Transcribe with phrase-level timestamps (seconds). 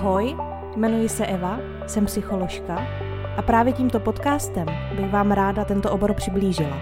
[0.00, 0.36] Ahoj,
[0.76, 2.86] jmenuji se Eva, jsem psycholožka
[3.36, 6.78] a právě tímto podcastem bych vám ráda tento obor přiblížila.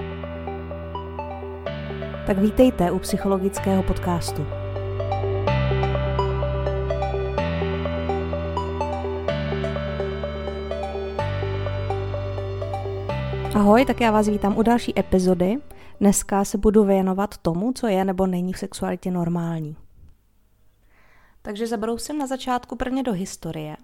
[2.27, 4.46] Tak vítejte u psychologického podcastu.
[13.55, 15.57] Ahoj, tak já vás vítám u další epizody.
[16.00, 19.77] Dneska se budu věnovat tomu, co je nebo není v sexualitě normální.
[21.48, 23.76] Takže zabrousím na začátku prvně do historie,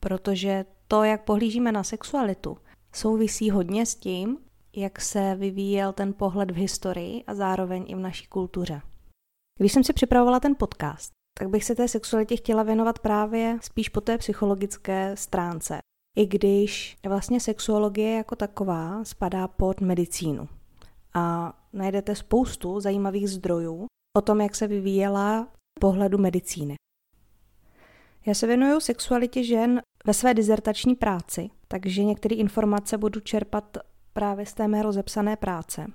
[0.00, 2.58] protože to, jak pohlížíme na sexualitu,
[2.92, 4.38] souvisí hodně s tím,
[4.76, 8.80] jak se vyvíjel ten pohled v historii a zároveň i v naší kultuře.
[9.58, 13.88] Když jsem si připravovala ten podcast, tak bych se té sexualitě chtěla věnovat právě spíš
[13.88, 15.78] po té psychologické stránce.
[16.18, 20.48] I když vlastně sexuologie jako taková spadá pod medicínu.
[21.14, 23.86] A najdete spoustu zajímavých zdrojů
[24.16, 25.48] o tom, jak se vyvíjela
[25.80, 26.78] pohledu medicíny.
[28.28, 33.78] Já se věnuju sexualitě žen ve své dizertační práci, takže některé informace budu čerpat
[34.12, 35.86] právě z té mé rozepsané práce.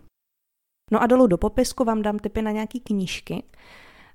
[0.91, 3.43] No a dolů do popisku vám dám tipy na nějaké knížky,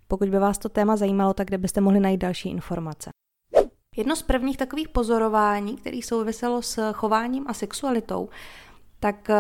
[0.09, 3.11] pokud by vás to téma zajímalo, tak kde byste mohli najít další informace.
[3.97, 8.29] Jedno z prvních takových pozorování, které souviselo s chováním a sexualitou,
[9.01, 9.37] tak eh,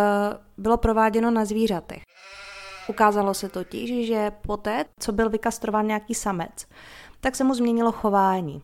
[0.58, 2.02] bylo prováděno na zvířatech.
[2.88, 6.66] Ukázalo se totiž, že poté, co byl vykastrován nějaký samec,
[7.20, 8.62] tak se mu změnilo chování.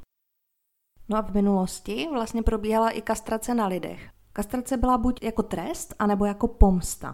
[1.08, 4.10] No a v minulosti vlastně probíhala i kastrace na lidech.
[4.32, 7.12] Kastrace byla buď jako trest, anebo jako pomsta.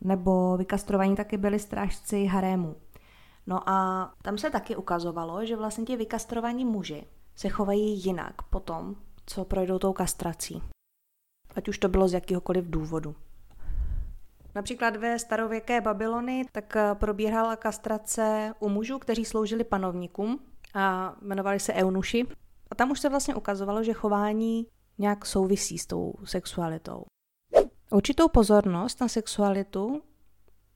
[0.00, 2.76] Nebo vykastrovaní taky byli strážci harému.
[3.46, 8.96] No a tam se taky ukazovalo, že vlastně ti vykastrovaní muži se chovají jinak potom,
[9.26, 10.62] co projdou tou kastrací.
[11.56, 13.16] Ať už to bylo z jakéhokoliv důvodu.
[14.54, 20.40] Například ve starověké Babylony tak probíhala kastrace u mužů, kteří sloužili panovníkům
[20.74, 22.26] a jmenovali se eunuši.
[22.70, 24.66] A tam už se vlastně ukazovalo, že chování
[24.98, 27.02] nějak souvisí s tou sexualitou.
[27.90, 30.02] Určitou pozornost na sexualitu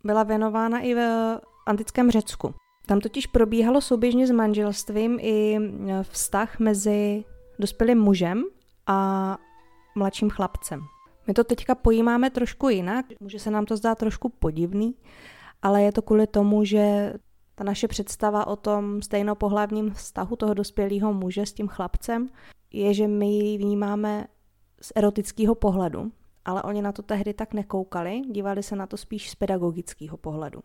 [0.05, 1.01] byla věnována i v
[1.67, 2.55] antickém Řecku.
[2.87, 5.59] Tam totiž probíhalo souběžně s manželstvím i
[6.03, 7.25] vztah mezi
[7.59, 8.45] dospělým mužem
[8.87, 9.39] a
[9.97, 10.81] mladším chlapcem.
[11.27, 14.95] My to teďka pojímáme trošku jinak, může se nám to zdát trošku podivný,
[15.63, 17.13] ale je to kvůli tomu, že
[17.59, 22.29] ta naše představa o tom stejnopohlavním vztahu toho dospělého muže s tím chlapcem
[22.73, 24.27] je, že my ji vnímáme
[24.83, 26.13] z erotického pohledu,
[26.45, 30.61] ale oni na to tehdy tak nekoukali, dívali se na to spíš z pedagogického pohledu.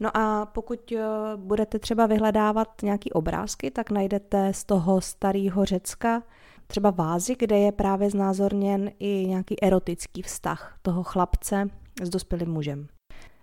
[0.00, 1.02] No a pokud eh,
[1.36, 6.22] budete třeba vyhledávat nějaký obrázky, tak najdete z toho starého Řecka
[6.66, 11.68] třeba vázy, kde je právě znázorněn i nějaký erotický vztah toho chlapce
[12.02, 12.88] s dospělým mužem.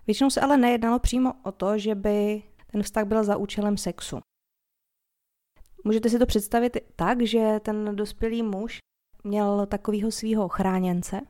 [0.06, 2.42] Většinou se ale nejednalo přímo o to, že by
[2.74, 4.18] ten vztah byl za účelem sexu.
[5.84, 8.78] Můžete si to představit tak, že ten dospělý muž
[9.24, 11.20] měl takového svého chráněnce,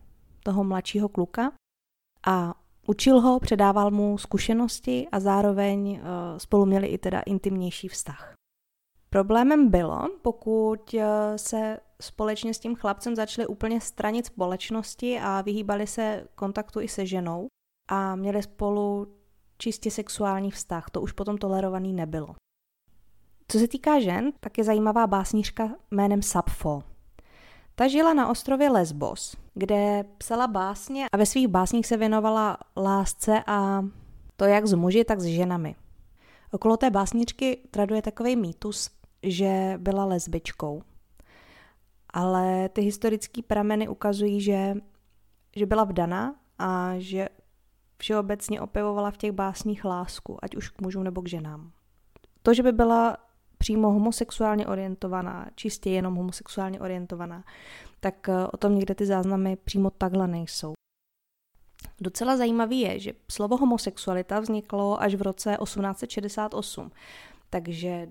[0.45, 1.53] toho mladšího kluka,
[2.27, 2.55] a
[2.87, 8.35] učil ho, předával mu zkušenosti a zároveň eh, spolu měli i teda intimnější vztah.
[9.11, 15.87] Problémem bylo, pokud eh, se společně s tím chlapcem začali úplně stranit společnosti a vyhýbali
[15.87, 17.47] se kontaktu i se ženou
[17.89, 19.07] a měli spolu
[19.65, 20.91] čistě sexuální vztah.
[20.91, 22.35] To už potom tolerovaný nebylo.
[23.49, 26.83] Co se týká žen, tak je zajímavá básnířka jménem Sapfo.
[27.75, 33.43] Ta žila na ostrově Lesbos, kde psala básně a ve svých básních se věnovala lásce
[33.47, 33.85] a
[34.37, 35.75] to jak s muži, tak s ženami.
[36.51, 38.91] Okolo té básničky traduje takový mýtus,
[39.23, 40.83] že byla lesbičkou.
[42.11, 44.75] Ale ty historické prameny ukazují, že,
[45.57, 47.29] že byla vdaná a že
[47.99, 51.73] všeobecně opěvovala v těch básních lásku, ať už k mužům nebo k ženám.
[52.43, 53.17] To, že by byla
[53.59, 57.45] přímo homosexuálně orientovaná, čistě jenom homosexuálně orientovaná,
[58.01, 60.75] tak eh, o tom někde ty záznamy přímo takhle nejsou.
[62.01, 66.91] Docela zajímavý je, že slovo homosexualita vzniklo až v roce 1868,
[67.51, 68.09] takže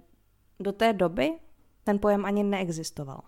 [0.59, 1.39] do té doby
[1.83, 3.21] ten pojem ani neexistoval.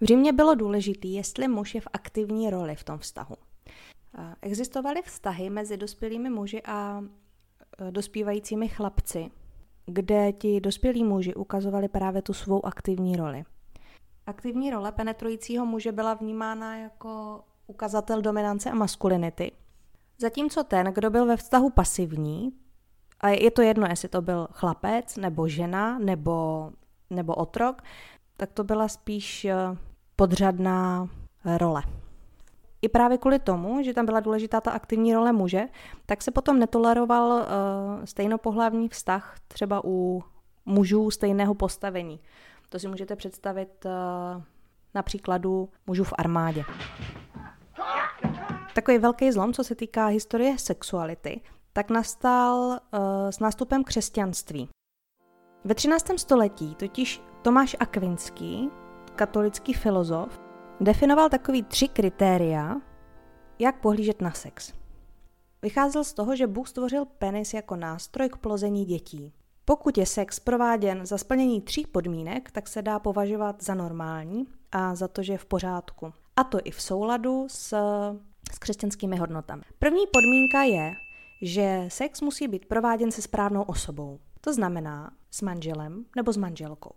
[0.00, 3.36] V Římě bylo důležité, jestli muž je v aktivní roli v tom vztahu.
[4.42, 7.04] Existovaly vztahy mezi dospělými muži a
[7.78, 9.30] e, dospívajícími chlapci,
[9.86, 13.44] kde ti dospělí muži ukazovali právě tu svou aktivní roli.
[14.26, 19.52] Aktivní role penetrujícího muže byla vnímána jako ukazatel dominance a maskulinity,
[20.18, 22.52] zatímco ten, kdo byl ve vztahu pasivní,
[23.20, 26.70] a je to jedno, jestli to byl chlapec, nebo žena, nebo,
[27.10, 27.82] nebo otrok,
[28.36, 29.54] tak to byla spíš e,
[30.16, 31.08] podřadná
[31.44, 31.82] role.
[32.82, 35.62] I právě kvůli tomu, že tam byla důležitá ta aktivní role muže,
[36.06, 37.44] tak se potom netoleroval uh,
[38.04, 40.22] stejnopohlavní vztah třeba u,
[40.66, 42.20] mužů stejného postavení.
[42.68, 44.42] To si můžete představit uh,
[44.94, 46.64] na příkladu mužů v armádě.
[48.74, 51.40] Takový velký zlom, co se týká historie sexuality,
[51.72, 52.98] tak nastal uh,
[53.30, 54.68] s nástupem křesťanství.
[55.64, 56.10] Ve 13.
[56.16, 58.70] století totiž Tomáš Akvinský,
[59.16, 60.40] katolický filozof,
[60.80, 62.80] definoval takový tři kritéria,
[63.58, 64.72] jak pohlížet na sex.
[65.62, 69.32] Vycházel z toho, že Bůh stvořil penis jako nástroj k plození dětí.
[69.64, 74.94] Pokud je sex prováděn za splnění tří podmínek, tak se dá považovat za normální a
[74.94, 76.12] za to, že je v pořádku.
[76.36, 77.76] A to i v souladu s,
[78.52, 79.62] s křesťanskými hodnotami.
[79.78, 80.92] První podmínka je,
[81.42, 84.18] že sex musí být prováděn se správnou osobou.
[84.40, 86.92] To znamená s manželem nebo s manželkou.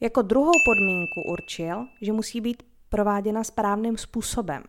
[0.00, 4.62] Jako druhou podmínku určil, že musí být prováděna správným způsobem.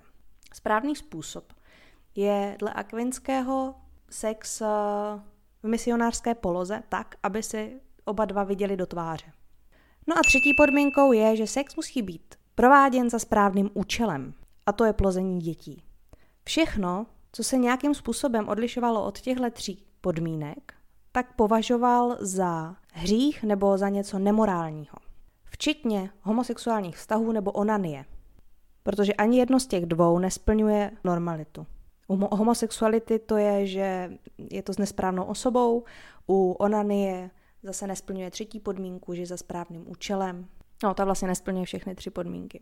[0.53, 1.53] Správný způsob
[2.15, 3.75] je dle Akvinského
[4.09, 4.65] sex eh,
[5.63, 9.31] v misionářské poloze tak, aby si oba dva viděli do tváře.
[10.07, 14.33] No a třetí podmínkou je, že sex musí být prováděn za správným účelem,
[14.65, 15.83] a to je plození dětí.
[16.43, 20.73] Všechno, co se nějakým způsobem odlišovalo od těchto tří podmínek,
[21.11, 25.10] tak považoval za hřích nebo za něco nemorálního.
[25.61, 28.05] Včetně homosexuálních vztahů nebo onanie.
[28.83, 31.67] Protože ani jedno z těch dvou nesplňuje normalitu.
[32.07, 35.83] U homosexuality to je, že je to s nesprávnou osobou,
[36.27, 37.31] u onanie
[37.63, 40.47] zase nesplňuje třetí podmínku, že za správným účelem.
[40.83, 42.61] No, ta vlastně nesplňuje všechny tři podmínky.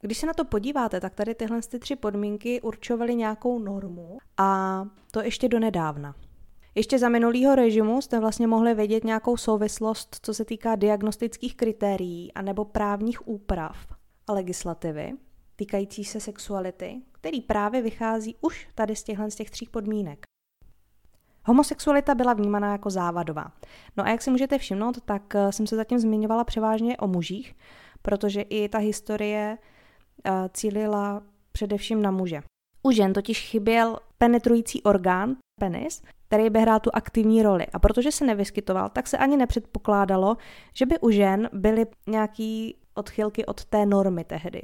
[0.00, 4.80] Když se na to podíváte, tak tady tyhle ty tři podmínky určovaly nějakou normu a
[5.10, 6.14] to ještě do nedávna.
[6.74, 12.32] Ještě za minulého režimu jste vlastně mohli vědět nějakou souvislost, co se týká diagnostických kritérií
[12.32, 13.76] anebo právních úprav
[14.26, 15.12] a legislativy
[15.56, 20.26] týkající se sexuality, který právě vychází už tady z těchhle z těch tří podmínek.
[21.46, 23.52] Homosexualita byla vnímaná jako závadová.
[23.96, 27.56] No a jak si můžete všimnout, tak eh, jsem se zatím zmiňovala převážně o mužích,
[28.02, 29.58] protože i ta historie
[30.24, 31.22] eh, cílila
[31.52, 32.42] především na muže.
[32.82, 37.66] U žen totiž chyběl penetrující orgán, penis, který by hrál tu aktivní roli.
[37.66, 40.36] A protože se nevyskytoval, tak se ani nepředpokládalo,
[40.74, 44.60] že by u žen byly nějaký odchylky od té normy tehdy.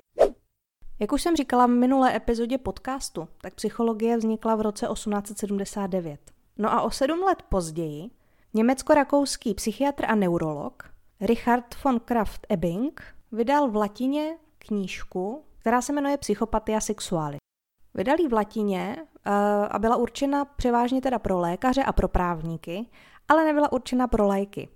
[1.00, 6.20] Jak už jsem říkala v minulé epizodě podcastu, tak psychologie vznikla v roce 1879.
[6.58, 8.10] No a o sedm let později
[8.54, 10.90] německo-rakouský psychiatr a neurolog
[11.20, 13.02] Richard von Kraft-Ebing
[13.32, 17.49] vydal v latině knížku, která se jmenuje Psychopatia sexualis.
[17.94, 19.32] Vydal v latině uh,
[19.70, 22.86] a byla určena převážně teda pro lékaře a pro právníky,
[23.28, 24.68] ale nebyla určena pro lajky.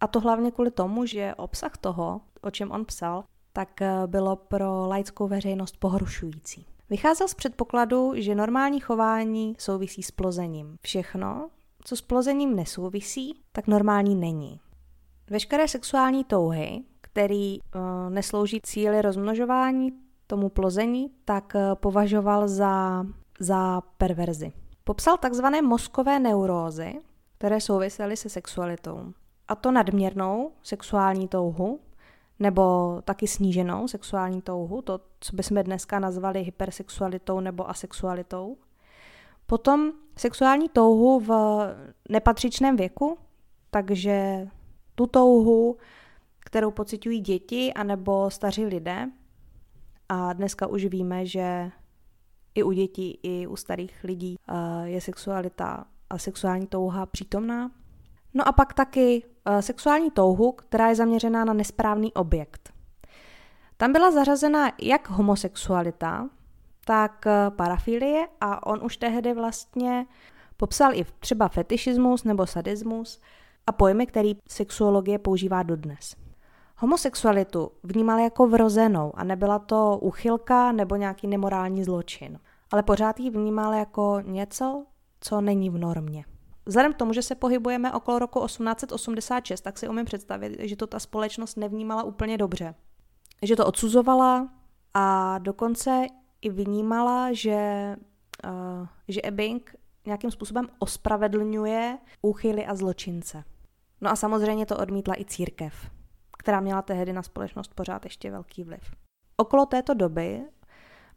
[0.00, 4.36] A to hlavně kvůli tomu, že obsah toho, o čem on psal, tak eh, bylo
[4.36, 6.66] pro laickou veřejnost pohrušující.
[6.90, 10.76] Vycházel z předpokladu, že normální chování souvisí s plozením.
[10.80, 11.50] Všechno,
[11.84, 14.60] co s plozením nesouvisí, tak normální není.
[15.30, 19.92] Veškeré sexuální touhy, který uh, neslouží cíli rozmnožování,
[20.30, 23.04] tomu plození, tak uh, považoval za,
[23.40, 24.52] za perverzi.
[24.84, 26.94] Popsal takzvané mozkové neurózy,
[27.38, 29.12] které souvisely se sexualitou.
[29.48, 31.80] A to nadměrnou sexuální touhu,
[32.38, 32.62] nebo
[33.04, 38.56] taky sníženou sexuální touhu, to, co bychom dneska nazvali hypersexualitou nebo asexualitou.
[39.46, 41.30] Potom sexuální touhu v
[42.08, 43.18] nepatřičném věku,
[43.70, 44.48] takže
[44.94, 45.76] tu touhu,
[46.38, 49.10] kterou pocitují děti anebo staří lidé.
[50.12, 51.70] A dneska už víme, že
[52.54, 57.70] i u dětí, i u starých lidí eh, je sexualita a sexuální touha přítomná.
[58.34, 62.72] No a pak taky uh, sexuální touhu, která je zaměřená na nesprávný objekt.
[63.76, 66.28] Tam byla zařazena jak homosexualita,
[66.84, 70.06] tak uh, parafilie a on už tehdy vlastně
[70.56, 73.20] popsal i třeba fetišismus nebo sadismus
[73.66, 76.16] a pojmy, který sexuologie používá dodnes.
[76.82, 82.38] Homosexualitu vnímal jako vrozenou a nebyla to uchylka nebo nějaký nemorální zločin,
[82.70, 84.86] ale pořád ji vnímal jako něco,
[85.20, 86.24] co není v normě.
[86.66, 90.86] Vzhledem k tomu, že se pohybujeme okolo roku 1886, tak si umím představit, že to
[90.86, 92.74] ta společnost nevnímala úplně dobře.
[93.42, 94.48] Že to odsuzovala
[94.94, 96.06] a dokonce
[96.42, 97.96] i vnímala, že,
[98.44, 103.44] uh, že Ebbing nějakým způsobem ospravedlňuje úchyly a zločince.
[104.00, 105.90] No a samozřejmě to odmítla i církev,
[106.40, 108.80] která měla tehdy na společnost pořád ještě velký vliv.
[109.36, 110.42] Okolo této doby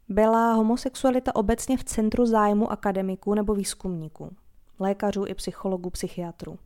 [0.08, 4.36] byla homosexualita obecně v centru zájmu akademiků nebo výzkumníků
[4.78, 6.58] lékařů i psychologů, psychiatrů.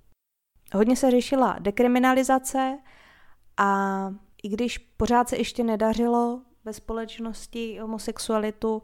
[0.75, 2.79] Hodně se řešila dekriminalizace
[3.57, 4.01] a
[4.43, 8.83] i když pořád se ještě nedařilo ve společnosti homosexualitu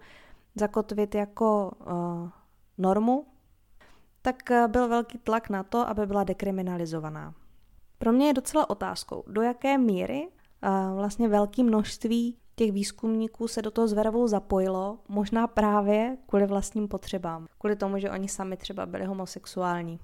[0.55, 2.29] zakotvit jako uh,
[2.79, 3.27] normu,
[4.23, 7.35] tak eh, byl velký tlak na to, aby byla dekriminalizovaná.
[7.99, 10.29] Pro mě je docela otázkou, do jaké míry
[10.95, 17.47] vlastně velké množství těch výzkumníků se do toho zveravou zapojilo, možná právě kvůli vlastním potřebám,
[17.59, 20.01] kvůli tomu, že oni sami třeba byli homosexuální.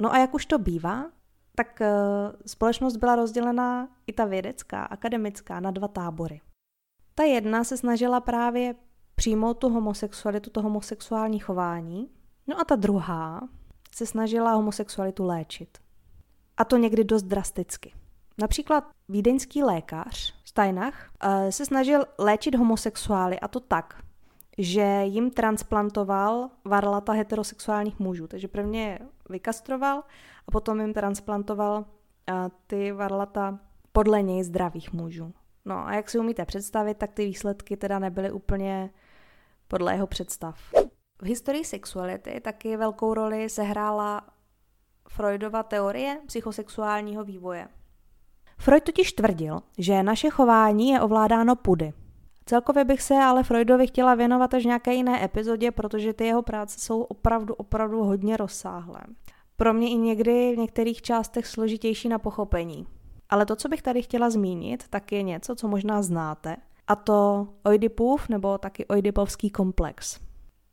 [0.00, 1.10] No a jak už to bývá,
[1.54, 1.86] tak uh,
[2.46, 6.40] společnost byla rozdělená i ta vědecká, akademická na dva tábory.
[7.14, 8.74] Ta jedna se snažila právě
[9.14, 12.10] přijmout tu homosexualitu, to homosexuální chování,
[12.46, 13.48] no a ta druhá
[13.94, 15.78] se snažila homosexualitu léčit.
[16.62, 17.92] A to někdy dost drasticky.
[18.38, 24.02] Například vídeňský lékař Steinach eh, se snažil léčit homosexuály a to tak,
[24.58, 28.26] že jim transplantoval varlata heterosexuálních mužů.
[28.26, 28.98] Takže prvně je
[29.30, 30.02] vykastroval
[30.46, 31.84] a potom jim transplantoval
[32.28, 32.34] eh,
[32.66, 33.58] ty varlata
[33.92, 35.32] podle něj zdravých mužů.
[35.64, 38.90] No a jak si umíte představit, tak ty výsledky teda nebyly úplně
[39.68, 40.58] podle jeho představ.
[41.22, 44.22] V historii sexuality taky velkou roli sehrála
[45.14, 47.68] Freudova teorie psychosexuálního vývoje.
[48.58, 51.92] Freud totiž tvrdil, že naše chování je ovládáno pudy.
[52.46, 56.80] Celkově bych se ale Freudovi chtěla věnovat až nějaké jiné epizodě, protože ty jeho práce
[56.80, 59.00] jsou opravdu, opravdu hodně rozsáhlé.
[59.56, 62.86] Pro mě i někdy v některých částech složitější na pochopení.
[63.30, 67.48] Ale to, co bych tady chtěla zmínit, tak je něco, co možná znáte, a to
[67.64, 70.20] Oidipův nebo taky Oidipovský komplex.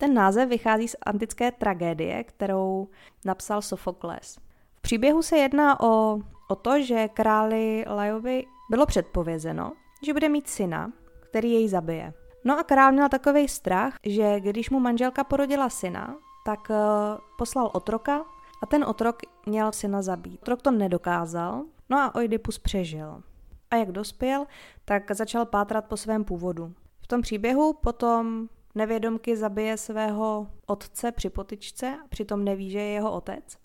[0.01, 2.87] Ten název vychází z antické tragédie, kterou
[3.25, 4.37] napsal Sofokles.
[4.75, 9.73] V příběhu se jedná o o to, že králi Lajovi bylo předpovězeno,
[10.05, 12.13] že bude mít syna, který jej zabije.
[12.43, 16.15] No a král měl takový strach, že když mu manželka porodila syna,
[16.45, 16.75] tak uh,
[17.37, 18.25] poslal otroka
[18.63, 20.41] a ten otrok měl syna zabít.
[20.41, 23.23] Otrok to nedokázal, no a Oidipus přežil.
[23.71, 24.45] A jak dospěl,
[24.85, 26.73] tak začal pátrat po svém původu.
[27.01, 33.11] V tom příběhu potom nevědomky zabije svého otce při potyčce, přitom neví, že je jeho
[33.11, 33.57] otec.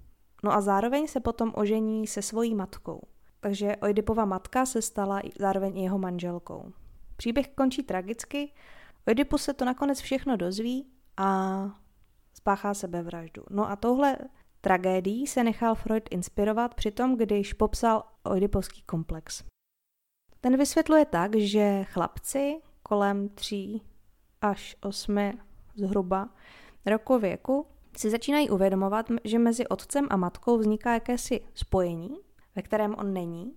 [0.45, 3.01] No a zároveň se potom ožení se svojí matkou.
[3.41, 6.73] Takže Oidipova matka se stala zároveň jeho manželkou.
[7.17, 8.53] Příběh končí tragicky,
[9.07, 11.65] Oidipus se to nakonec všechno dozví a
[12.35, 13.43] spáchá sebevraždu.
[13.51, 14.19] No a touhle
[14.61, 19.45] tragédií se nechal Freud inspirovat při tom, když popsal Oidipovský komplex.
[20.41, 23.81] Ten vysvětluje tak, že chlapci kolem 3
[24.45, 25.19] až 8
[25.77, 26.29] zhruba
[26.87, 32.17] roku věku si začínají uvědomovat, že mezi otcem a matkou vzniká jakési spojení,
[32.57, 33.53] ve kterém on není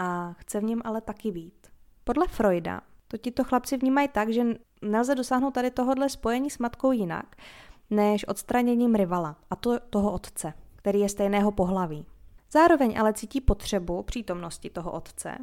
[0.00, 1.66] a chce v něm ale taky být.
[2.04, 4.44] Podle Freuda to tito chlapci vnímají tak, že
[4.82, 7.36] nelze dosáhnout tady tohohle spojení s matkou jinak,
[7.90, 12.06] než odstraněním rivala, a to toho otce, který je stejného pohlaví.
[12.52, 15.38] Zároveň ale cítí potřebu přítomnosti toho otce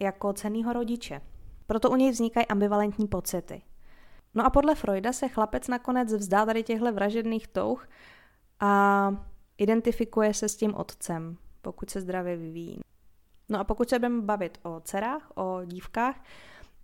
[0.00, 1.20] jako cenného rodiče.
[1.66, 3.62] Proto u něj vznikají ambivalentní pocity.
[4.34, 7.88] No a podle Freuda se chlapec nakonec vzdá tady těchto vražedných touh
[8.60, 9.10] a
[9.58, 12.80] identifikuje se s tím otcem, pokud se zdravě vyvíjí.
[13.48, 16.24] No a pokud se budeme bavit o dcerách, o dívkách,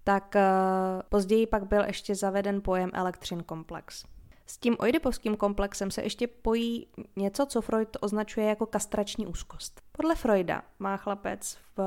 [0.04, 4.04] tak uh, později pak byl ještě zaveden pojem elektřin komplex.
[4.46, 6.86] S tím oidipovským komplexem se ještě pojí
[7.16, 9.80] něco, co Freud označuje jako kastrační úzkost.
[9.92, 11.80] Podle Freuda má chlapec v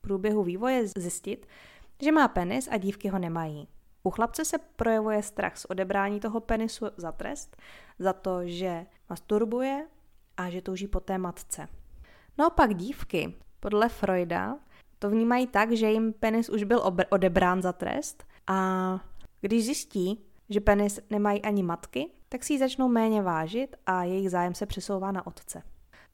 [0.00, 1.46] průběhu vývoje zjistit,
[2.02, 3.68] že má penis a dívky ho nemají.
[4.06, 7.56] U chlapce se projevuje strach z odebrání toho penisu za trest,
[7.98, 9.86] za to, že masturbuje
[10.36, 11.68] a že touží po té matce.
[12.38, 14.58] Naopak dívky, podle Freuda,
[14.98, 19.00] to vnímají tak, že jim penis už byl odebrán za trest a
[19.40, 24.30] když zjistí, že penis nemají ani matky, tak si ji začnou méně vážit a jejich
[24.30, 25.62] zájem se přesouvá na otce.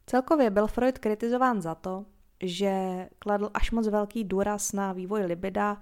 [0.07, 2.05] Celkově byl Freud kritizován za to,
[2.43, 5.79] že kladl až moc velký důraz na vývoj libida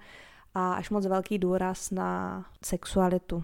[0.53, 3.43] a až moc velký důraz na sexualitu.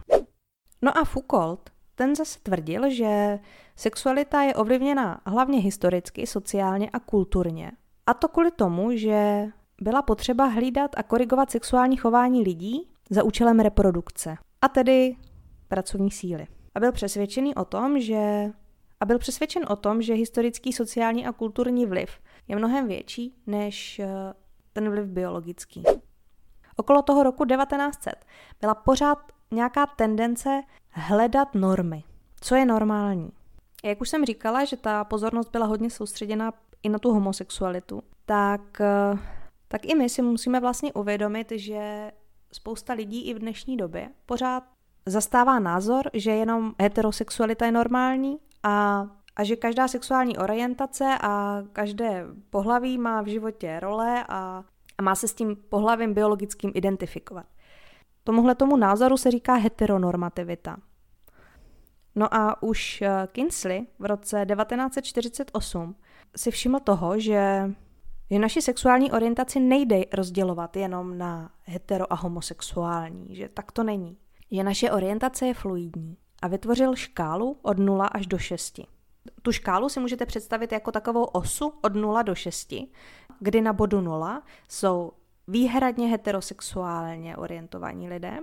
[0.82, 3.40] No a Foucault, ten zase tvrdil, že
[3.76, 7.72] sexualita je ovlivněna hlavně historicky, sociálně a kulturně.
[8.06, 9.46] A to kvůli tomu, že
[9.82, 15.16] byla potřeba hlídat a korigovat sexuální chování lidí za účelem reprodukce, a tedy
[15.68, 16.48] pracovní síly.
[16.76, 18.52] A byl přesvědčený o tom, že
[19.00, 22.10] a byl přesvědčen o tom, že historický, sociální a kulturní vliv
[22.48, 24.08] je mnohem větší než eh,
[24.74, 25.84] ten vliv biologický.
[26.77, 28.25] Okolo toho roku 1900
[28.62, 29.17] byla pořád
[29.51, 32.03] nějaká tendence hledat normy.
[32.41, 33.31] Co je normální?
[33.84, 36.53] Jak už jsem říkala, že ta pozornost byla hodně soustředěna
[36.84, 39.19] i na tu homosexualitu, tak, eh,
[39.67, 42.12] tak i my si musíme vlastně uvědomit, že
[42.51, 44.63] spousta lidí i v dnešní době pořád
[45.05, 52.25] zastává názor, že jenom heterosexualita je normální a, a že každá sexuální orientace a každé
[52.50, 54.63] pohlaví má v životě role a
[54.98, 57.46] a má se s tím pohlavím biologickým identifikovat.
[58.24, 60.77] Tomuhle tomu názoru se říká heteronormativita.
[62.16, 65.96] No a už eh, Kinsley v roce 1948
[66.36, 67.72] si všiml toho, že
[68.32, 74.18] že naši sexuální orientaci nejde rozdělovat jenom na hetero a homosexuální, že tak to není.
[74.51, 78.80] Že naše orientace je fluidní a vytvořil škálu od 0 až do 6.
[79.42, 82.74] Tu škálu si můžete představit jako takovou osu od 0 do 6,
[83.39, 85.12] kdy na bodu 0 jsou
[85.48, 88.39] výhradně heterosexuálně orientovaní lidé,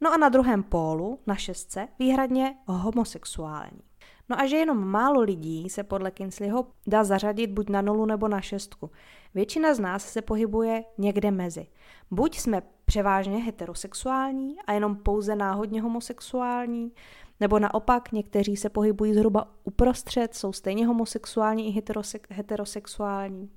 [0.00, 3.80] no a na druhém pólu, na šestce, výhradně homosexuální.
[4.28, 8.28] No a že jenom málo lidí se podle Kinsleyho dá zařadit buď na nulu nebo
[8.28, 8.90] na šestku.
[9.34, 11.66] Většina z nás se pohybuje někde mezi.
[12.10, 16.92] Buď jsme převážně heterosexuální a jenom pouze náhodně homosexuální,
[17.40, 23.50] nebo naopak někteří se pohybují zhruba uprostřed, jsou stejně homosexuální i heterose- heterosexuální.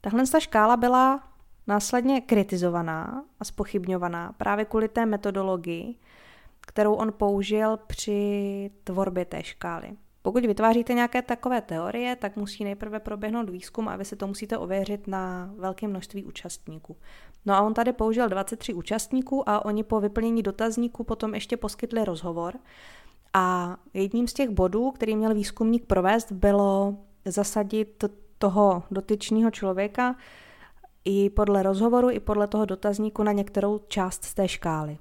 [0.00, 1.22] Tahle ta škála byla
[1.66, 5.94] následně kritizovaná a spochybňovaná právě kvůli té metodologii,
[6.60, 9.96] kterou on použil při tvorbě té škály.
[10.22, 14.58] Pokud vytváříte nějaké takové teorie, tak musí nejprve proběhnout výzkum a vy si to musíte
[14.58, 16.96] ověřit na velké množství účastníků.
[17.46, 22.04] No a on tady použil 23 účastníků a oni po vyplnění dotazníků potom ještě poskytli
[22.04, 22.54] rozhovor.
[23.34, 28.04] A jedním z těch bodů, který měl výzkumník provést, bylo zasadit
[28.40, 30.16] toho dotyčného člověka
[31.04, 34.98] i podle rozhovoru, i podle toho dotazníku na některou část z té škály.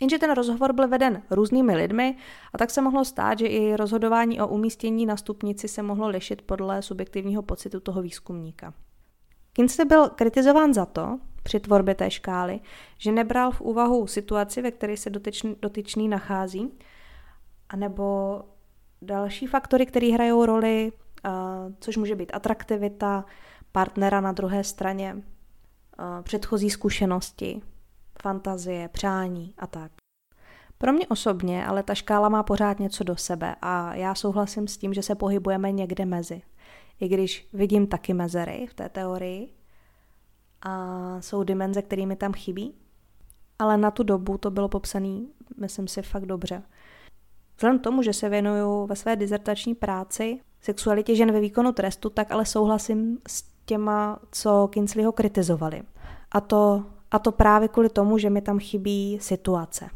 [0.00, 2.16] Jenže ten rozhovor byl veden různými lidmi
[2.54, 6.42] a tak se mohlo stát, že i rozhodování o umístění na stupnici se mohlo lišit
[6.42, 8.74] podle subjektivního pocitu toho výzkumníka.
[9.52, 12.60] Kinsey byl kritizován za to, při tvorbě té škály,
[12.98, 16.72] že nebral v úvahu situaci, ve které se dotyčný, dotyčný nachází,
[17.68, 18.40] anebo
[19.02, 20.92] další faktory, které hrajou roli,
[21.80, 23.24] což může být atraktivita
[23.72, 25.22] partnera na druhé straně,
[26.22, 27.62] předchozí zkušenosti,
[28.22, 29.92] fantazie, přání a tak.
[30.78, 34.76] Pro mě osobně ale ta škála má pořád něco do sebe a já souhlasím s
[34.76, 36.42] tím, že se pohybujeme někde mezi.
[37.00, 39.54] I když vidím taky mezery v té teorii
[40.62, 42.74] a jsou dimenze, kterými tam chybí,
[43.58, 45.20] ale na tu dobu to bylo popsané,
[45.60, 46.62] myslím si, fakt dobře.
[47.56, 52.10] Vzhledem k tomu, že se věnuju ve své dizertační práci sexualitě žen ve výkonu trestu,
[52.10, 55.82] tak ale souhlasím s těma, co Kinsleyho kritizovali.
[56.32, 59.90] A to a to právě kvůli tomu, že mi tam chybí situace.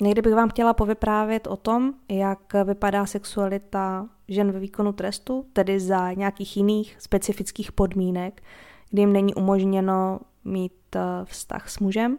[0.00, 5.80] Někdy bych vám chtěla povyprávět o tom, jak vypadá sexualita žen ve výkonu trestu, tedy
[5.80, 8.42] za nějakých jiných specifických podmínek,
[8.90, 12.18] kdy jim není umožněno mít eh, vztah s mužem.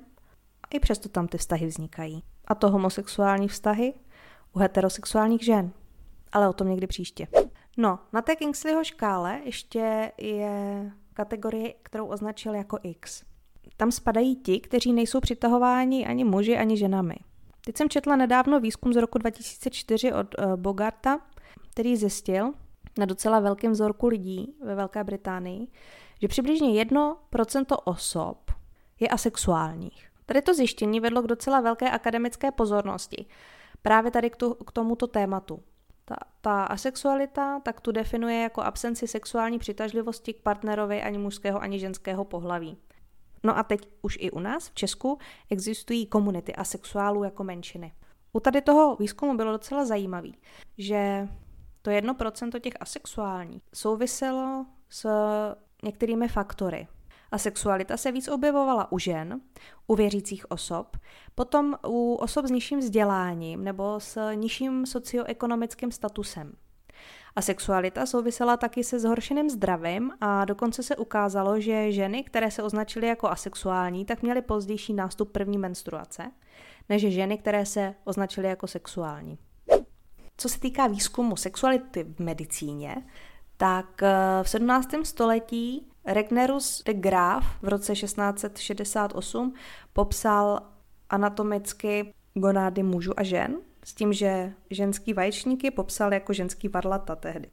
[0.63, 2.24] A i přesto tam ty vztahy vznikají.
[2.46, 3.93] A to homosexuální vztahy
[4.54, 5.72] u heterosexuálních žen.
[6.32, 7.28] Ale o tom někdy příště.
[7.77, 13.23] No, na té Kingsleyho škále ještě je kategorie, kterou označil jako X
[13.77, 17.15] tam spadají ti, kteří nejsou přitahováni ani muži, ani ženami.
[17.65, 21.19] Teď jsem četla nedávno výzkum z roku 2004 od uh, Bogarta,
[21.71, 22.53] který zjistil
[22.97, 25.67] na docela velkém vzorku lidí ve Velké Británii,
[26.21, 28.51] že přibližně 1% osob
[28.99, 30.07] je asexuálních.
[30.25, 33.25] Tady to zjištění vedlo k docela velké akademické pozornosti
[33.81, 35.59] právě tady k, tu, k tomuto tématu.
[36.05, 41.79] Ta, ta asexualita tak tu definuje jako absenci sexuální přitažlivosti k partnerovi ani mužského, ani
[41.79, 42.77] ženského pohlaví.
[43.43, 45.17] No a teď už i u nás v Česku
[45.49, 47.93] existují komunity asexuálů jako menšiny.
[48.33, 50.37] U tady toho výzkumu bylo docela zajímavý,
[50.77, 51.27] že
[51.81, 55.07] to jedno procento těch asexuálních souviselo s
[55.83, 56.87] některými faktory.
[57.34, 59.41] Asexualita se víc objevovala u žen,
[59.88, 60.98] u věřících osob,
[61.36, 66.54] potom u osob s nižším vzděláním nebo s nižším socioekonomickým statusem.
[67.36, 72.63] A sexualita souvisela taky se zhoršeným zdravím a dokonce se ukázalo, že ženy, které se
[72.63, 76.32] označily jako asexuální, tak měly pozdější nástup první menstruace,
[76.89, 79.38] než ženy, které se označily jako sexuální.
[80.38, 82.96] Co se týká výzkumu sexuality v medicíně,
[83.58, 84.89] tak eh, v 17.
[85.04, 89.53] století Regnerus de Graaf v roce 1668
[89.93, 90.59] popsal
[91.09, 97.15] anatomicky gonády mužů a žen, s tím, že ženský vaječník je popsal jako ženský varlata
[97.15, 97.49] tehdy.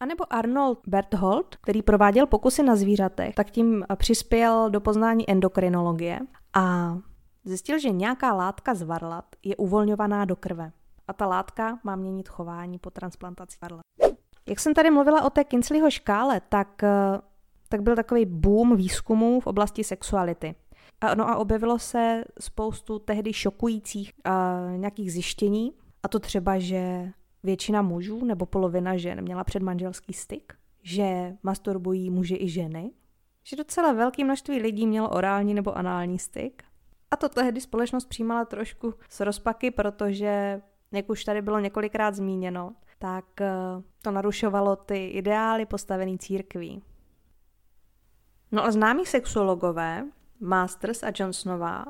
[0.00, 6.20] A nebo Arnold Berthold, který prováděl pokusy na zvířatech, tak tím přispěl do poznání endokrinologie
[6.54, 6.96] a
[7.44, 10.72] zjistil, že nějaká látka z varlat je uvolňovaná do krve.
[11.08, 13.82] A ta látka má měnit chování po transplantaci varlat.
[14.46, 16.82] Jak jsem tady mluvila o té Kinsleyho škále, tak,
[17.74, 20.54] tak byl takový boom výzkumů v oblasti sexuality.
[21.00, 27.10] A, no a objevilo se spoustu tehdy šokujících uh, nějakých zjištění, a to třeba, že
[27.42, 32.90] většina mužů nebo polovina žen měla předmanželský styk, že masturbují muži i ženy,
[33.44, 36.62] že docela velké množství lidí mělo orální nebo anální styk.
[37.10, 42.74] A to tehdy společnost přijímala trošku s rozpaky, protože jak už tady bylo několikrát zmíněno,
[42.98, 43.52] tak eh,
[44.02, 46.82] to narušovalo ty ideály postavený církví.
[48.52, 50.04] No a známí sexuologové,
[50.40, 51.84] Masters a Johnsonová,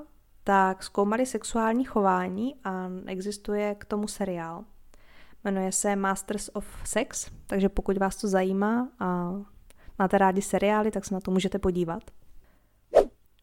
[0.44, 4.64] tak zkoumali sexuální chování a existuje k tomu seriál.
[5.44, 9.32] Jmenuje se Masters of Sex, takže pokud vás to zajímá a
[9.98, 12.02] máte rádi seriály, tak se na to můžete podívat.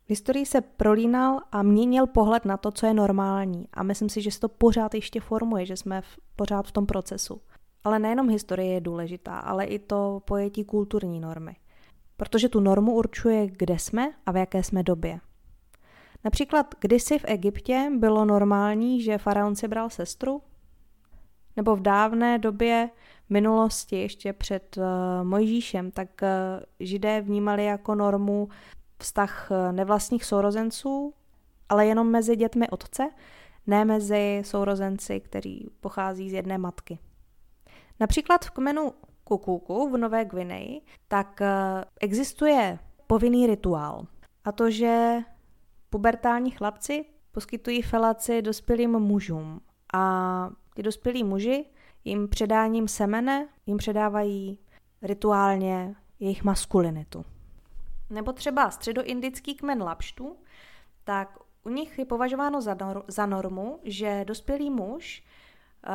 [0.06, 4.22] V historii se prolínal a měnil pohled na to, co je normální a myslím si,
[4.22, 7.42] že se to pořád ještě formuje, že jsme v, pořád v tom procesu.
[7.84, 11.56] Ale nejenom historie je důležitá, ale i to pojetí kulturní normy.
[12.22, 15.20] Protože tu normu určuje, kde jsme a v jaké jsme době.
[16.24, 20.42] Například kdysi v Egyptě bylo normální, že faraon si bral sestru,
[21.56, 22.90] nebo v dávné době
[23.30, 24.84] minulosti, ještě před uh,
[25.24, 26.28] Mojžíšem, tak uh,
[26.80, 28.50] židé vnímali jako normu
[28.98, 31.14] vztah uh, nevlastních sourozenců,
[31.70, 33.10] ale jenom mezi dětmi otce,
[33.68, 37.00] ne mezi sourozenci, kteří pochází z jedné matky.
[38.00, 41.48] Například v kmenu Kukuku v Nové Gvineji, tak uh,
[42.02, 44.08] existuje povinný rituál.
[44.44, 45.18] A to, že
[45.90, 49.62] pubertální chlapci poskytují felaci dospělým mužům.
[49.94, 51.66] A ty dospělí muži
[52.04, 54.60] jim předáním semene jim předávají
[55.02, 57.26] rituálně jejich maskulinitu.
[58.10, 60.38] Nebo třeba středoindický kmen lapštů,
[61.04, 65.24] tak u nich je považováno za, nor- za normu, že dospělý muž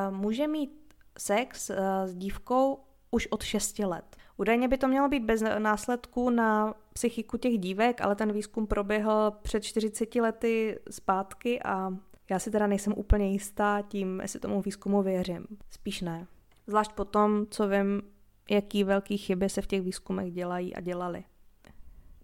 [0.08, 4.16] uh, může mít sex uh, s dívkou už od 6 let.
[4.36, 9.32] Údajně by to mělo být bez následků na psychiku těch dívek, ale ten výzkum proběhl
[9.42, 11.90] před 40 lety zpátky a
[12.30, 15.46] já si teda nejsem úplně jistá tím, jestli tomu výzkumu věřím.
[15.70, 16.26] Spíš ne.
[16.66, 18.02] Zvlášť po tom, co vím,
[18.50, 21.24] jaký velký chyby se v těch výzkumech dělají a dělali.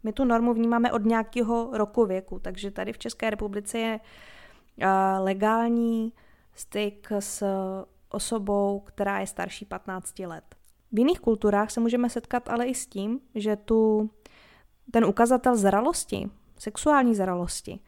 [0.02, 4.00] My tu normu vnímáme od nějakého roku věku, takže tady v České republice je
[5.18, 6.12] legální
[6.54, 7.44] styk s
[8.08, 10.54] osobou, která je starší 15 let.
[10.92, 14.10] V jiných kulturách se můžeme setkat ale i s tím, že tu
[14.90, 17.80] ten ukazatel zralosti, sexuální zralosti,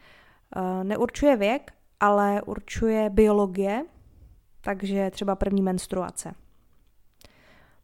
[0.83, 3.85] neurčuje věk, ale určuje biologie,
[4.61, 6.35] takže třeba první menstruace.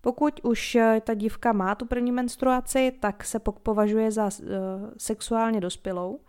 [0.02, 4.50] Pokud už eh, ta dívka má tu první menstruaci, tak se považuje za uh,
[4.98, 6.20] sexuálně dospělou,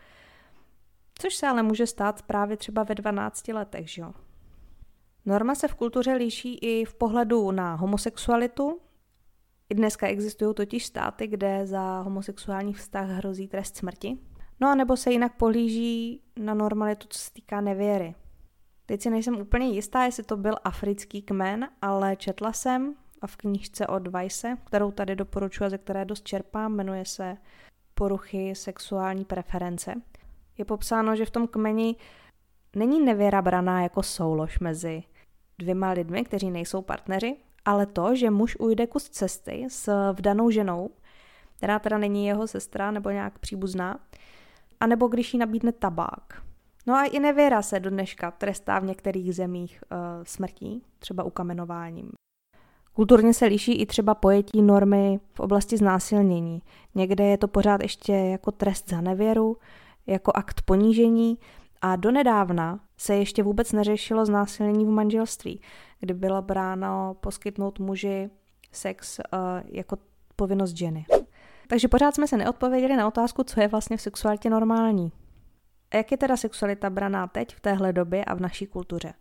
[1.19, 4.13] což se ale může stát právě třeba ve 12 letech, že jo.
[5.27, 8.81] Norma se v kultuře liší i v pohledu na homosexualitu.
[9.69, 14.19] I dneska existují totiž státy, kde za homosexuální vztah hrozí trest smrti.
[14.61, 18.15] No a nebo se jinak pohlíží na normalitu, co se týká nevěry.
[18.87, 23.37] Teď si nejsem úplně jistá, jestli to byl africký kmen, ale četla jsem a v
[23.37, 27.37] knížce od Weisse, kterou tady doporučuji a ze které dost čerpám, jmenuje se
[27.95, 29.95] Poruchy sexuální preference.
[30.59, 31.97] Je popsáno, že v tom kmeni
[32.77, 35.03] není nevěra braná jako soulož mezi
[35.63, 40.91] dvěma lidmi, kteří nejsou partneři, ale to, že muž ujde kus cesty s vdanou ženou,
[41.57, 43.99] která teda není jeho sestra nebo nějak příbuzná,
[44.81, 46.43] anebo když jí nabídne tabák.
[46.87, 52.11] No a i nevěra se do dneška trestá v některých zemích uh, smrtí, třeba ukamenováním.
[52.93, 56.63] Kulturně se liší i třeba pojetí normy v oblasti znásilnění.
[56.95, 59.57] Někde je to pořád ještě jako trest za nevěru,
[60.07, 61.39] jako akt ponížení
[61.83, 65.61] a donedávna se ještě vůbec neřešilo znásilnění v manželství,
[66.01, 68.31] kdy bylo bráno poskytnout muži
[68.73, 69.97] sex uh, jako
[70.37, 71.07] povinnost ženy.
[71.69, 75.13] Takže pořád jsme se neodpověděli na otázku, co je vlastně v sexualitě normální.
[75.91, 79.15] A jak je teda sexualita braná teď v téhle době a v naší kultuře?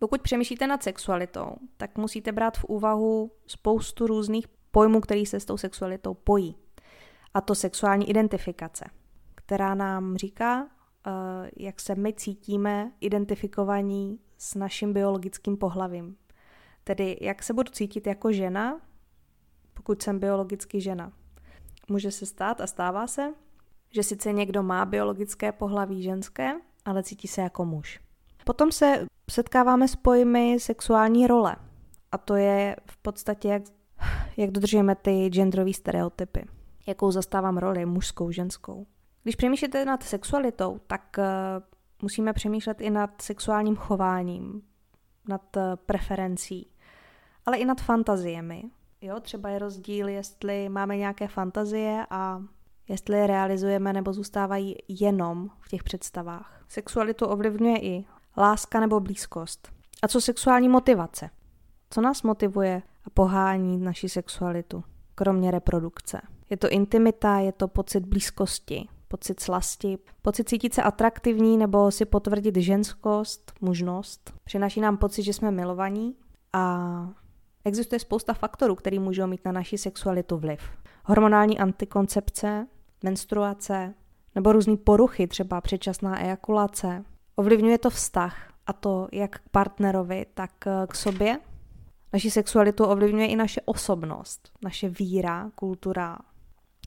[0.00, 5.44] Pokud přemýšlíte nad sexualitou, tak musíte brát v úvahu spoustu různých pojmů, který se s
[5.44, 6.56] tou sexualitou pojí.
[7.34, 8.84] A to sexuální identifikace,
[9.34, 10.66] která nám říká,
[11.56, 16.16] jak se my cítíme identifikovaní s naším biologickým pohlavím.
[16.84, 18.80] Tedy jak se budu cítit jako žena,
[19.74, 21.12] pokud jsem biologicky žena.
[21.88, 23.34] Může se stát a stává se,
[23.90, 26.52] že sice někdo má biologické pohlaví ženské,
[26.84, 28.00] ale cítí se jako muž.
[28.44, 31.56] Potom se setkáváme s pojmy sexuální role.
[32.12, 33.62] A to je v podstatě, jak,
[34.36, 36.46] jak dodržujeme ty genderové stereotypy.
[36.86, 38.86] Jakou zastávám roli, mužskou, ženskou.
[39.26, 41.24] Když přemýšlíte nad sexualitou, tak uh,
[42.02, 44.62] musíme přemýšlet i nad sexuálním chováním,
[45.28, 46.70] nad uh, preferencí,
[47.46, 48.62] ale i nad fantaziemi.
[49.00, 52.42] Jo, třeba je rozdíl, jestli máme nějaké fantazie a
[52.88, 56.64] jestli je realizujeme nebo zůstávají jenom v těch představách.
[56.68, 58.04] Sexualitu ovlivňuje i
[58.36, 59.68] láska nebo blízkost.
[60.02, 61.30] A co sexuální motivace?
[61.90, 64.84] Co nás motivuje a pohání naši sexualitu,
[65.14, 66.20] kromě reprodukce?
[66.50, 72.04] Je to intimita, je to pocit blízkosti, pocit slasti, pocit cítit se atraktivní nebo si
[72.04, 74.32] potvrdit ženskost, mužnost.
[74.44, 76.14] Přináší nám pocit, že jsme milovaní
[76.52, 77.08] a
[77.64, 80.60] existuje spousta faktorů, který můžou mít na naši sexualitu vliv.
[81.04, 82.66] Hormonální antikoncepce,
[83.04, 83.94] menstruace
[84.34, 87.04] nebo různé poruchy, třeba předčasná ejakulace.
[87.36, 90.50] Ovlivňuje to vztah, a to jak k partnerovi, tak
[90.88, 91.38] k sobě.
[92.12, 96.18] Naši sexualitu ovlivňuje i naše osobnost, naše víra, kultura,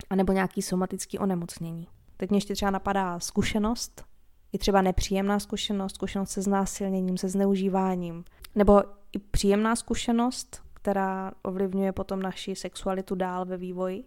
[0.09, 1.87] anebo nějaký somatický onemocnění.
[2.19, 4.05] Teď mě ještě třeba napadá zkušenost,
[4.53, 8.23] i třeba nepříjemná zkušenost, zkušenost se znásilněním, se zneužíváním,
[8.55, 14.03] nebo i příjemná zkušenost, která ovlivňuje potom naši sexualitu dál ve vývoji,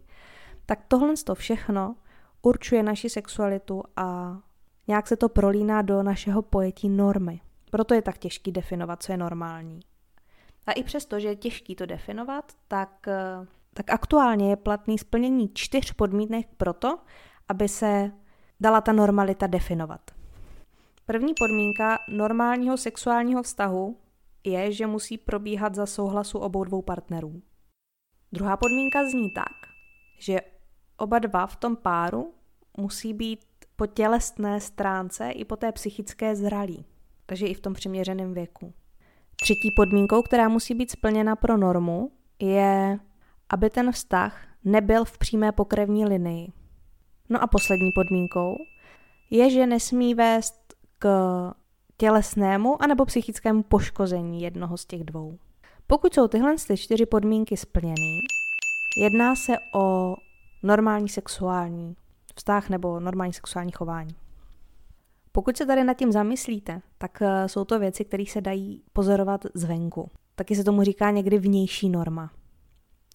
[0.66, 1.96] tak tohle to všechno
[2.42, 4.38] určuje naši sexualitu a
[4.88, 7.40] nějak se to prolíná do našeho pojetí normy.
[7.70, 9.80] Proto je tak těžký definovat, co je normální.
[10.66, 13.06] A i přesto, že je těžký to definovat, tak,
[13.74, 16.98] tak aktuálně je platný splnění čtyř podmínek proto,
[17.52, 18.12] aby se
[18.60, 20.00] dala ta normalita definovat.
[21.06, 23.96] První podmínka normálního sexuálního vztahu
[24.44, 27.42] je, že musí probíhat za souhlasu obou dvou partnerů.
[28.32, 29.52] Druhá podmínka zní tak,
[30.18, 30.40] že
[30.96, 32.34] oba dva v tom páru
[32.76, 33.40] musí být
[33.76, 36.84] po tělesné stránce i po té psychické zralí,
[37.26, 38.72] takže i v tom přiměřeném věku.
[39.36, 42.98] Třetí podmínkou, která musí být splněna pro normu, je,
[43.48, 46.61] aby ten vztah nebyl v přímé pokrevní linii.
[47.28, 48.56] No a poslední podmínkou
[49.30, 51.08] je, že nesmí vést k
[51.96, 55.38] tělesnému anebo psychickému poškození jednoho z těch dvou.
[55.86, 58.18] Pokud jsou tyhle čtyři podmínky splněny,
[58.96, 60.16] jedná se o
[60.62, 61.96] normální sexuální
[62.34, 64.14] vztah nebo normální sexuální chování.
[65.32, 69.46] Pokud se tady nad tím zamyslíte, tak eh, jsou to věci, které se dají pozorovat
[69.54, 70.10] zvenku.
[70.34, 72.30] Taky se tomu říká někdy vnější norma.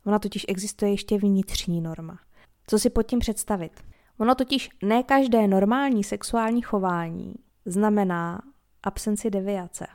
[0.05, 2.19] Ona totiž existuje ještě vnitřní norma.
[2.67, 3.71] Co si pod tím představit?
[4.19, 7.33] Ono totiž ne každé normální sexuální chování
[7.65, 8.41] znamená
[8.83, 9.87] absenci deviace.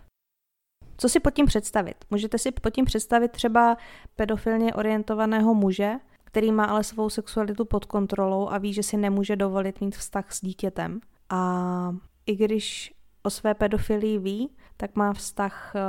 [0.96, 1.96] Co si pod tím představit?
[2.10, 3.76] Můžete si pod tím představit třeba
[4.16, 9.36] pedofilně orientovaného muže, který má ale svou sexualitu pod kontrolou a ví, že si nemůže
[9.36, 11.00] dovolit mít vztah s dítětem.
[11.30, 11.94] A
[12.26, 15.80] i když o své pedofilii ví, tak má vztah eh,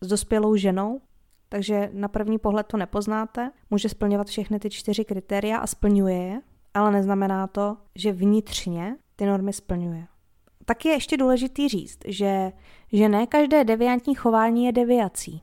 [0.00, 1.00] s dospělou ženou,
[1.48, 3.50] takže na první pohled to nepoznáte.
[3.70, 6.40] Může splňovat všechny ty čtyři kritéria a splňuje je,
[6.74, 10.06] ale neznamená to, že vnitřně ty normy splňuje.
[10.64, 12.52] Tak je ještě důležitý říct, že,
[12.92, 15.42] že ne každé deviantní chování je deviací.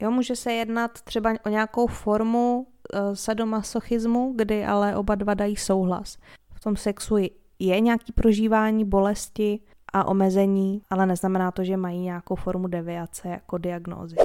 [0.00, 5.56] Jo, může se jednat třeba o nějakou formu uh, sadomasochismu, kdy ale oba dva dají
[5.56, 6.18] souhlas.
[6.54, 7.16] V tom sexu
[7.58, 9.60] je nějaký prožívání bolesti
[9.92, 14.16] a omezení, ale neznamená to, že mají nějakou formu deviace jako diagnózy.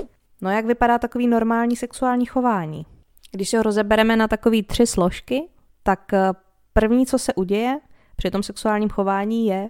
[0.41, 2.85] No jak vypadá takový normální sexuální chování?
[3.31, 5.49] Když se ho rozebereme na takové tři složky,
[5.83, 6.31] tak eh,
[6.73, 7.79] první, co se uděje
[8.15, 9.69] při tom sexuálním chování, je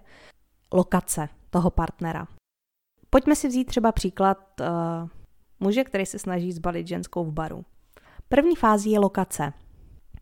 [0.74, 2.28] lokace toho partnera.
[3.10, 4.66] Pojďme si vzít třeba příklad uh,
[5.60, 7.66] muže, který se snaží zbalit ženskou v baru.
[8.30, 9.54] První fází je lokace.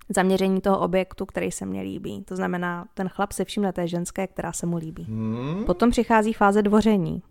[0.09, 2.23] Zaměření toho objektu, který se mně líbí.
[2.23, 5.03] To znamená, ten chlap se všimne té ženské, která se mu líbí.
[5.03, 5.63] Hmm.
[5.65, 7.21] Potom přichází fáze dvoření.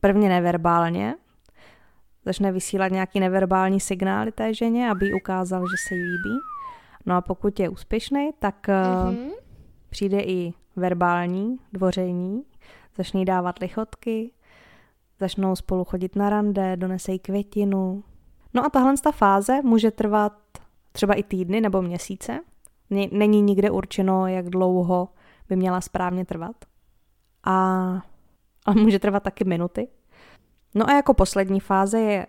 [0.00, 1.14] Prvně neverbálně.
[2.24, 6.38] Začne vysílat nějaký neverbální signály té ženě, aby ukázal, že se jí líbí.
[7.08, 9.30] No a pokud je úspěšný, tak mm-hmm.
[9.90, 12.44] přijde i verbální dvoření,
[12.96, 14.32] začne jí dávat lichotky,
[15.20, 18.04] začnou spolu chodit na rande, donesej květinu.
[18.54, 20.32] No a tahle ta fáze může trvat
[20.92, 22.40] třeba i týdny nebo měsíce.
[23.10, 25.08] Není nikde určeno, jak dlouho
[25.48, 26.56] by měla správně trvat.
[27.44, 27.54] A,
[28.66, 29.88] a může trvat taky minuty.
[30.74, 32.26] No a jako poslední fáze je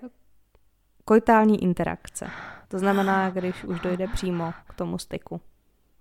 [1.05, 2.27] koitální interakce.
[2.69, 5.41] To znamená, když už dojde přímo k tomu styku.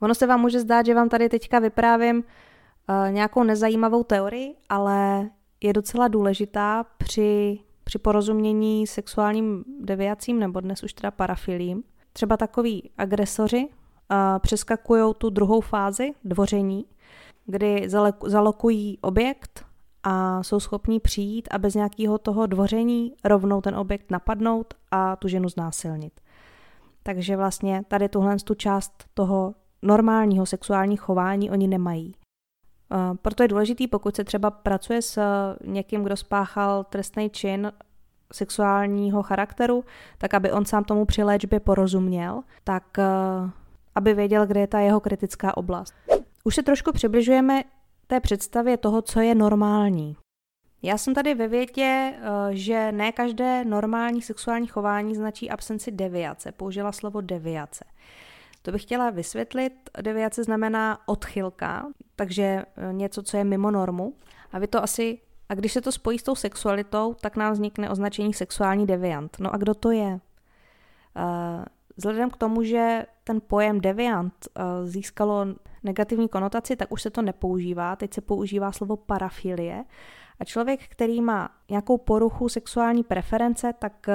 [0.01, 5.29] Ono se vám může zdát, že vám tady teďka vyprávím uh, nějakou nezajímavou teorii, ale
[5.61, 11.83] je docela důležitá při, při porozumění sexuálním deviacím nebo dnes už teda parafilím.
[12.13, 16.85] Třeba takový agresoři uh, přeskakují tu druhou fázi dvoření,
[17.47, 17.89] kdy
[18.27, 19.65] zalokují objekt
[20.03, 25.29] a jsou schopní přijít a bez nějakého toho dvoření rovnou ten objekt napadnout a tu
[25.29, 26.13] ženu znásilnit.
[27.09, 32.15] Takže vlastně tady tuhle tu část toho normálního sexuálního chování oni nemají.
[33.23, 35.23] Proto je důležitý, pokud se třeba pracuje s
[35.65, 37.73] někým, kdo spáchal trestný čin
[38.33, 39.85] sexuálního charakteru,
[40.19, 42.99] tak aby on sám tomu při léčbě porozuměl, tak
[43.95, 45.95] aby věděl, kde je ta jeho kritická oblast.
[46.45, 47.63] Už se trošku přibližujeme
[48.07, 50.17] té představě toho, co je normální.
[50.83, 56.53] Já jsem tady ve větě, eh, že ne každé normální sexuální chování značí absenci deviace.
[56.53, 57.85] Použila slovo deviace.
[58.63, 59.91] To bych chtěla vysvětlit.
[60.03, 61.87] Deviace znamená odchylka,
[62.17, 64.15] takže e, něco, co je mimo normu.
[64.53, 67.91] A vy to asi a když se to spojí s tou sexualitou, tak nám vznikne
[67.91, 69.37] označení sexuální deviant.
[69.41, 70.07] No a kdo to je?
[70.07, 70.21] Uh,
[71.97, 74.49] vzhledem k tomu, že ten pojem deviant
[74.85, 75.47] získalo
[75.83, 77.97] negativní konotaci, tak už se to nepoužívá.
[77.97, 79.85] Teď se používá slovo parafilie.
[80.41, 84.15] A člověk, který má nějakou poruchu sexuální preference, tak uh,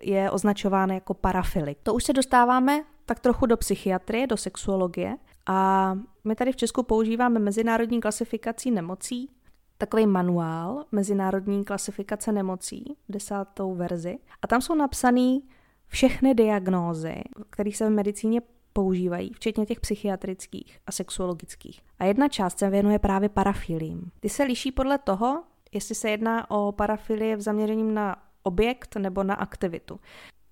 [0.00, 1.78] je označován jako parafilik.
[1.82, 5.16] To už se dostáváme tak trochu do psychiatrie, do sexuologie.
[5.46, 5.92] A
[6.24, 9.30] my tady v Česku používáme mezinárodní klasifikací nemocí,
[9.78, 14.18] takový manuál Mezinárodní klasifikace nemocí, desátou verzi.
[14.42, 15.38] A tam jsou napsané
[15.86, 18.40] všechny diagnózy, které se v medicíně
[18.76, 21.80] používají, včetně těch psychiatrických a sexuologických.
[21.98, 24.10] A jedna část se věnuje právě parafilím.
[24.20, 29.22] Ty se liší podle toho, jestli se jedná o parafilie v zaměřením na objekt nebo
[29.24, 30.00] na aktivitu.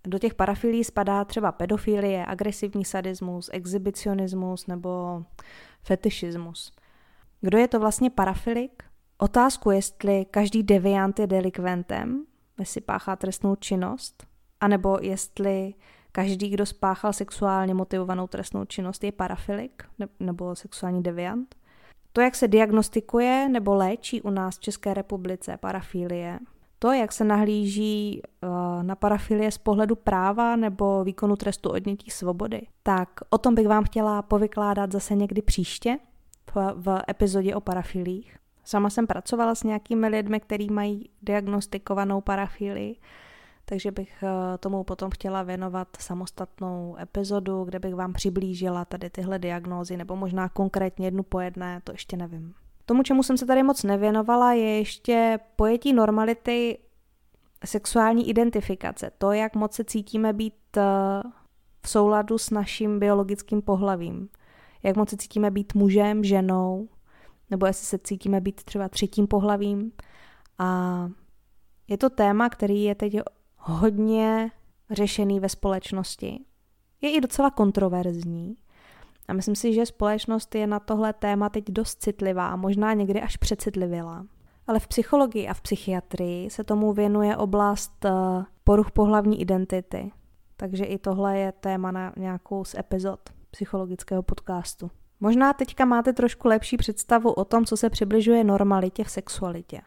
[0.06, 5.22] Do těch parafilí spadá třeba pedofilie, agresivní sadismus, exhibicionismus nebo
[5.82, 6.72] fetišismus.
[7.40, 8.82] Kdo je to vlastně parafilik?
[9.18, 12.24] Otázku, jestli každý deviant je delikventem,
[12.58, 14.26] jestli páchá trestnou činnost,
[14.60, 15.74] anebo jestli
[16.16, 19.82] každý, kdo spáchal sexuálně motivovanou trestnou činnost, je parafilik
[20.20, 21.54] nebo sexuální deviant.
[22.12, 26.38] To, jak se diagnostikuje nebo léčí u nás v České republice parafilie,
[26.78, 28.48] to, jak se nahlíží eh,
[28.82, 33.84] na parafilie z pohledu práva nebo výkonu trestu odnětí svobody, tak o tom bych vám
[33.84, 35.98] chtěla povykládat zase někdy příště
[36.54, 38.36] v, v epizodě o parafilích.
[38.64, 42.96] Sama jsem pracovala s nějakými lidmi, kteří mají diagnostikovanou parafilii,
[43.64, 49.38] takže bych eh, tomu potom chtěla věnovat samostatnou epizodu, kde bych vám přiblížila tady tyhle
[49.38, 52.54] diagnózy, nebo možná konkrétně jednu po jedné, to ještě nevím.
[52.86, 56.78] Tomu, čemu jsem se tady moc nevěnovala, je ještě pojetí normality
[57.64, 59.10] sexuální identifikace.
[59.18, 60.82] To, jak moc se cítíme být eh,
[61.82, 64.28] v souladu s naším biologickým pohlavím.
[64.82, 66.88] Jak moc se cítíme být mužem, ženou,
[67.50, 69.92] nebo jestli se cítíme být třeba třetím pohlavím.
[70.58, 71.10] A
[71.88, 73.16] je to téma, který je teď
[73.64, 74.50] hodně
[74.90, 76.40] řešený ve společnosti.
[77.00, 78.56] Je i docela kontroverzní.
[79.28, 83.36] A myslím si, že společnost je na tohle téma teď dost citlivá možná někdy až
[83.36, 84.26] přecitlivěla.
[84.66, 88.10] Ale v psychologii a v psychiatrii se tomu věnuje oblast eh,
[88.64, 90.12] poruch pohlavní identity.
[90.56, 94.90] Takže i tohle je téma na nějakou z epizod psychologického podcastu.
[95.20, 99.80] Možná teďka máte trošku lepší představu o tom, co se přibližuje normalitě v sexualitě.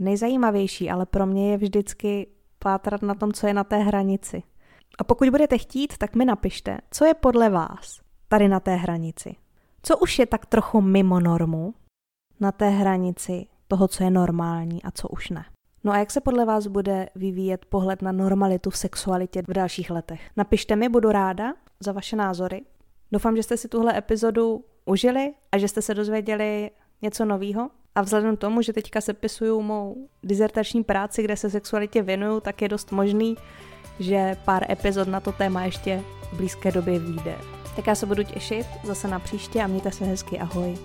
[0.00, 2.26] Nejzajímavější ale pro mě je vždycky
[2.62, 4.42] pátrat na tom, co je na té hranici.
[4.98, 9.36] A pokud budete chtít, tak mi napište, co je podle vás tady na té hranici.
[9.82, 11.74] Co už je tak trochu mimo normu
[12.40, 15.44] na té hranici toho, co je normální a co už ne.
[15.84, 19.90] No a jak se podle vás bude vyvíjet pohled na normalitu v sexualitě v dalších
[19.90, 20.30] letech?
[20.36, 22.62] Napište mi, budu ráda za vaše názory.
[23.12, 26.70] Doufám, že jste si tuhle epizodu užili a že jste se dozvěděli
[27.02, 27.70] něco nového.
[27.94, 32.68] A vzhledem tomu, že teďka sepisuju mou dizertační práci, kde se sexualitě věnuju, tak je
[32.68, 33.36] dost možný,
[34.00, 37.38] že pár epizod na to téma ještě v blízké době vyjde.
[37.76, 40.38] Tak já se budu těšit zase na příště a mějte se hezky.
[40.38, 40.78] Ahoj.